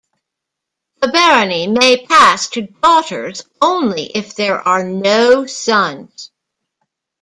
The 1.01 1.09
barony 1.09 1.67
may 1.67 2.03
pass 2.07 2.49
to 2.49 2.63
daughters 2.63 3.43
only 3.61 4.05
if 4.07 4.33
there 4.35 4.59
are 4.67 4.83
no 4.83 5.45
sons. 5.45 6.31